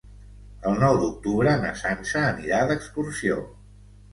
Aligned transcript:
El 0.69 0.77
nou 0.83 0.95
d'octubre 1.03 1.53
na 1.65 1.75
Sança 1.83 2.25
anirà 2.33 2.63
d'excursió. 2.73 3.39